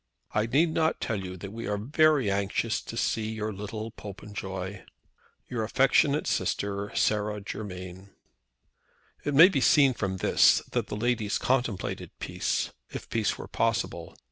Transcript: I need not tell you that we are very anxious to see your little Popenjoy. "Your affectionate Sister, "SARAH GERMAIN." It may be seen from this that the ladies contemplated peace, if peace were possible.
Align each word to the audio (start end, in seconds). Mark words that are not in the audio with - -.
I 0.33 0.47
need 0.47 0.71
not 0.71 0.99
tell 0.99 1.23
you 1.23 1.37
that 1.37 1.53
we 1.53 1.67
are 1.67 1.77
very 1.77 2.31
anxious 2.31 2.81
to 2.81 2.97
see 2.97 3.29
your 3.33 3.53
little 3.53 3.91
Popenjoy. 3.91 4.81
"Your 5.47 5.63
affectionate 5.63 6.25
Sister, 6.25 6.91
"SARAH 6.95 7.41
GERMAIN." 7.41 8.09
It 9.23 9.35
may 9.35 9.47
be 9.47 9.61
seen 9.61 9.93
from 9.93 10.17
this 10.17 10.63
that 10.71 10.87
the 10.87 10.97
ladies 10.97 11.37
contemplated 11.37 12.09
peace, 12.17 12.71
if 12.89 13.11
peace 13.11 13.37
were 13.37 13.47
possible. 13.47 14.17